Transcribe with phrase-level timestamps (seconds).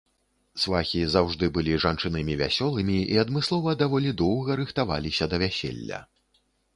[0.61, 5.99] Свахі заўжды былі жанчынамі вясёлымі і адмыслова даволі доўга рыхтаваліся да вяселля.